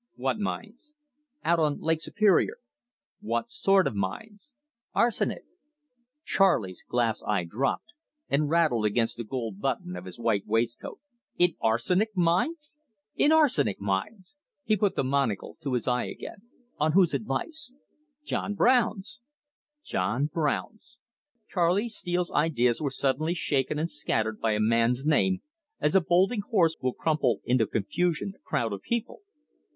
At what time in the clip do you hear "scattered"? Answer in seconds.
23.91-24.41